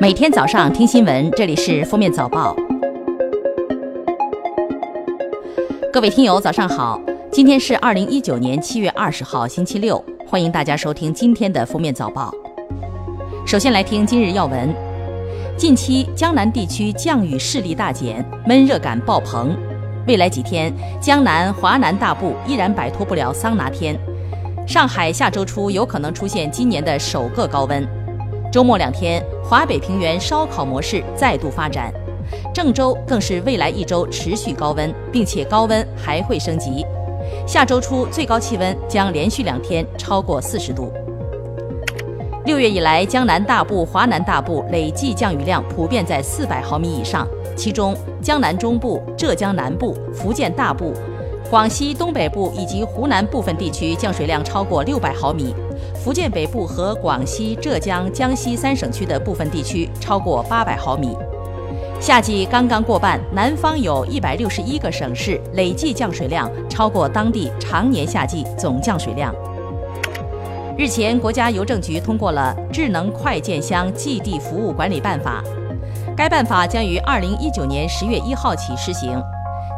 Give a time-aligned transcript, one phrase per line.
[0.00, 2.56] 每天早上听新闻，这里是《封面早报》。
[5.92, 6.98] 各位听友，早上好！
[7.30, 12.32] 今天是二零一九年七月二十号，星期六，欢迎大家收听今天的《封面早报》。
[13.46, 14.74] 首先来听今日要闻：
[15.58, 19.54] 近期江南地区降雨势力大减，闷热感爆棚。
[20.06, 23.94] 未来几天，江南、华南大部依然摆脱不了桑拿天。
[24.66, 27.99] 上海下周初有可能出现今年的首个高温。
[28.50, 31.92] 周末两天，华北平原烧烤模式再度发展。
[32.52, 36.84] 郑州更是未来一周持续高温，并且高温还会升级。
[37.46, 40.92] 下周初最高气温将连续两天超过四十度。
[42.44, 50.92] 六月以来，江南大部、华南大部累计降雨量普遍在四百毫米以上，其中江南中部、浙江南部、福建大部、
[51.48, 55.54] 广西东北部以及湖南部分地区降水量超过六百毫米，
[56.02, 61.14] 福建北部和广西、浙江、江西三省区的部分地区超过八百毫米。
[62.00, 69.34] 夏季刚刚过半，南方有一百六十一个省市累计降水量超过当地常年夏季总降水量。
[70.78, 75.44] 日前，国家邮政局通过了《智能快件箱寄递服务管理办法》，
[76.16, 79.22] 该办法将于二零一九年十月一号起施行，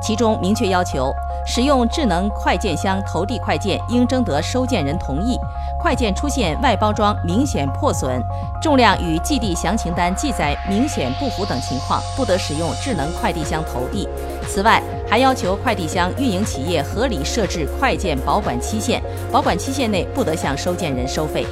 [0.02, 1.12] 其中明确要求。
[1.44, 5.36] 使用智能快件箱投递快件，应征得收件人同意。
[5.80, 8.22] 快件出现外包装明显破损、
[8.60, 14.08] 重量与寄递详情单记载明显不符等情况，不得使用智能快递箱投递。
[14.46, 21.44] 此外，还要求快递箱运营企业合理设置快件保管期限，保管期限内不得向收件人收费。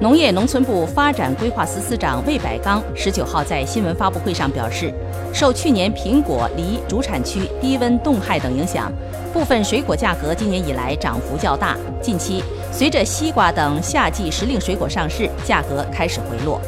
[0.00, 4.94] 农业农村部发展规划司司长魏百刚十九号在新闻发布会上表示，
[5.34, 8.92] 受去年苹果、梨主产区低温冻害等影响，
[9.32, 11.76] 部分水果价格今年以来涨幅较大。
[12.00, 16.60] 近期，随着西瓜等夏季时令水果上市，价格开始回落。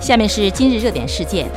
[0.00, 1.48] 下面是今日热点事件。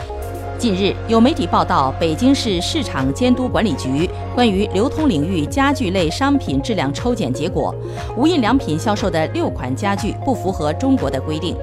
[0.57, 7.73] 近日，有媒体报道，北京市市场监督管理局关于流通领域家具类商品质量抽检结果，
[8.17, 11.55] 无印良品销售的六款家具不符合中国的规定。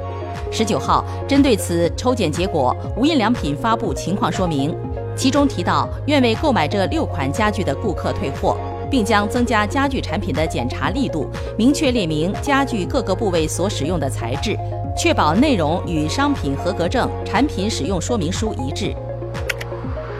[0.52, 4.72] 十九号，针对此抽检结果，无印良品发布情况说明，
[5.16, 8.56] 其中提到愿为购买这六款家具的顾客退货，
[8.88, 11.28] 并将增加家具产品的检查力度，
[11.58, 14.56] 明确列明家具各个部位所使用的材质。
[14.96, 18.94] 确保内容与商品合格证、产品使用说明书一致。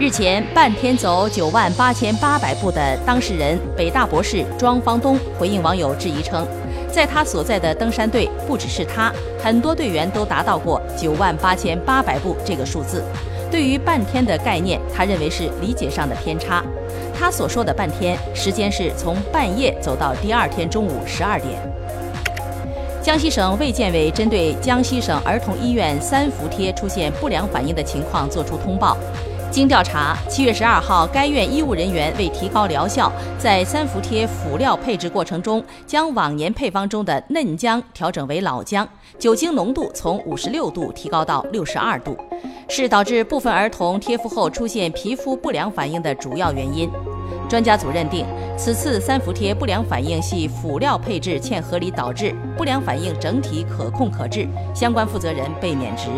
[0.00, 6.44] 日前，半天走九万八千八百步的当事人北大博士庄方东回应网友质疑称，
[6.90, 13.04] 在他所在的登山队，不只是他，很多队员都达到过九万八千八百步这个数字。
[13.52, 16.64] 对于半天的概念，他认为是理解上的偏差。
[17.16, 21.52] 他所说的半天，时间是从半夜走到第二天中午十二点。
[23.04, 28.97] 江西省卫健委针对江西省儿童医院三伏贴出现不良反应的情况作出通报。
[29.50, 38.88] 经调查，七月十二号，该院医务人员为提高疗效，在三伏贴辅料配置过程中，将往年配方中的嫩姜调整为老姜，
[39.19, 42.16] 酒精浓度从五十六度提高到六十二度，
[42.70, 46.91] 是导致部分儿童贴敷后出现皮肤不良反应的主要原因。
[47.49, 48.25] 专家组认定，
[48.56, 56.09] 此次三伏贴不良反应系辅料配置欠合理导致，不良反应整体可控可治，相关负责人被免职。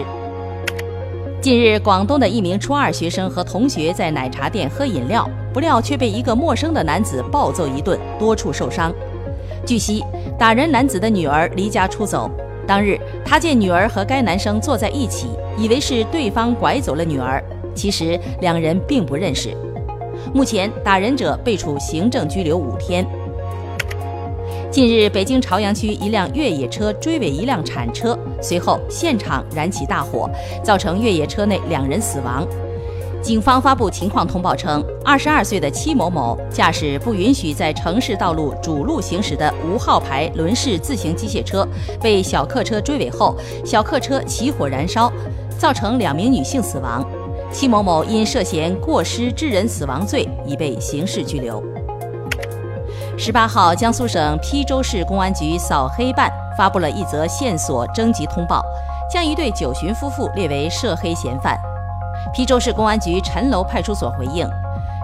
[1.40, 8.92] 近日，广东的一名初二学生和同学在奶茶店喝饮料，不料却被一个陌生的男子暴揍一顿，多处受伤。
[9.64, 10.04] 据悉，
[10.38, 12.30] 打人男子的女儿离家出走，
[12.66, 17.42] 当日他见女儿和该男生坐在一起，以为是对方拐走了女儿，
[17.74, 19.56] 其实两人并不认识。
[20.32, 23.06] 目前，打人者被处行政拘留五天。
[24.70, 30.28] 近日，北京朝阳区一辆越野车追尾一辆铲车，随后现场燃起大火，
[30.62, 32.46] 造成越野车内两人死亡。
[33.22, 41.66] 警方发布情况通报称，二十二岁的戚某某驾驶不允许在城市道路主路行驶的无号牌轮式自行机械车，
[42.00, 43.34] 被小客车追尾后，
[43.64, 45.10] 小客车起火燃烧，
[45.56, 47.05] 造成两名女性死亡。
[47.56, 51.62] 戚某某因涉嫌过失致人死亡罪，已被刑事拘留。
[53.16, 58.62] 十八号，江苏省邳州市公安局扫黑办发布了一则线索征集通报，
[59.10, 61.58] 将一对九旬夫妇列为涉黑嫌犯。
[62.34, 64.46] 邳州市公安局陈楼派出所回应，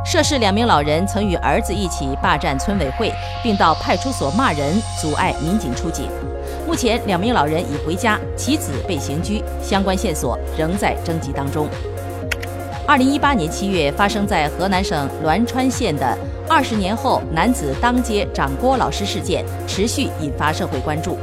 [0.04, 3.10] 涉事两名老人曾与儿子一起霸占村委会，
[3.42, 6.10] 并到派出所骂人，阻碍民警出警。
[6.66, 11.66] 目前，两名老人已回家，其子被刑拘，相关线索仍在征集当中。
[12.92, 16.14] 二零一八年七月，发生在河南省栾川县的
[16.46, 21.16] 二十年后男子当街掌掴老师事件，持续引发社会关注。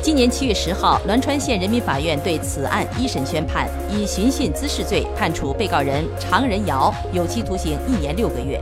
[0.00, 8.58] 今年七月十号，栾川县人民法院对此案一审宣判，以寻衅滋事罪判处被告人常仁尧有期徒刑一年六个月。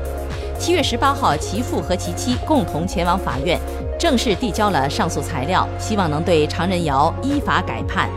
[0.58, 3.60] 七月十八号，其父和其妻共同前往法院，
[3.96, 8.10] 正式递交了上诉材料，希望能对常仁尧依法改判。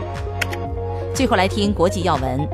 [1.14, 2.44] 最后来听国际要闻，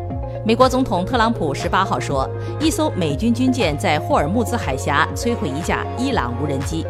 [0.43, 2.29] 美国总统特朗普十八号说，
[2.61, 6.87] 一艘美军军舰在霍尔木兹海峡摧毁一架伊朗无人机。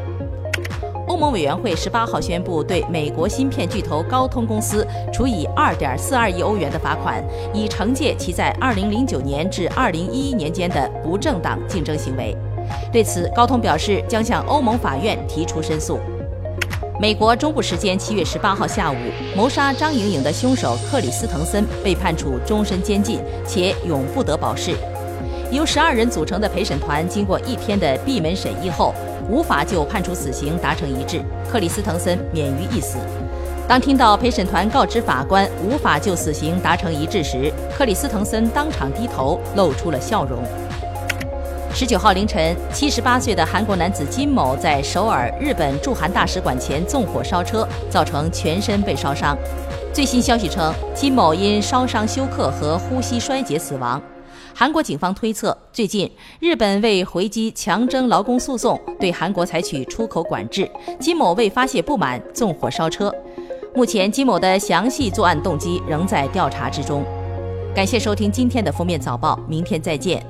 [1.08, 12.36] 欧盟委员会十八号宣布，对美国芯片巨头高通公司处以二点四二亿欧元的罚款，以惩戒其在二零零九年至二零一一年间的不正当竞争行为。
[12.92, 15.98] 对此，高通表示将向欧盟法院提出申诉。
[17.00, 18.96] 美国中部时间七月十八号下午，
[19.34, 23.18] 谋杀张莹莹的凶手克里斯滕森被判处终身监禁，
[23.48, 24.72] 且永不得保释。
[25.50, 28.94] 由十二人组成的陪审团经过一天的闭门审议后。
[29.30, 32.98] 无法就判处死刑达成一致，克里斯滕森免于一死。
[33.68, 40.42] 当听到陪审团告知法官无法就死刑达成一致时，克里斯滕森当场低头，露出了笑容。
[41.80, 49.34] 十九号凌晨，七十八岁的韩国男子金某在首尔日本驻韩大使馆前纵火烧车，造成全身被烧伤。
[49.90, 53.98] 最新消息称，金某因烧伤休克和呼吸衰竭死亡。
[54.54, 60.70] 韩国警方推测，最近日本为回击强征劳工诉讼，对韩国采取出口管制。
[60.98, 63.10] 金某为发泄不满，纵火烧车。
[63.74, 67.02] 目前，金某的详细作案动机仍在调查之中。
[67.74, 70.22] 感谢收听今天的封面早报，明天再见。